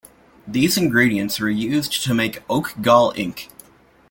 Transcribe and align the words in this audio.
These 0.47 0.79
ingredients 0.79 1.39
were 1.39 1.47
used 1.51 2.03
to 2.05 2.15
make 2.15 2.41
oak 2.49 2.73
gall 2.81 3.13
ink. 3.15 3.49